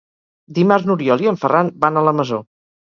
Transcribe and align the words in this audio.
Dimarts 0.59 0.89
n'Oriol 0.91 1.23
i 1.27 1.31
en 1.35 1.39
Ferran 1.45 1.73
van 1.87 1.99
a 2.05 2.09
la 2.11 2.19
Masó. 2.23 2.45